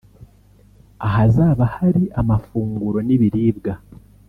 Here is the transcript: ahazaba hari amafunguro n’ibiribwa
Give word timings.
ahazaba 1.07 1.63
hari 1.75 2.03
amafunguro 2.21 2.97
n’ibiribwa 3.07 3.73